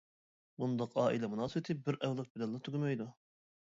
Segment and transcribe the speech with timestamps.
[0.63, 3.13] بۇنداق ئائىلە مۇناسىۋىتى بىر ئەۋلاد بىلەنلا تۈگىمەيدۇ.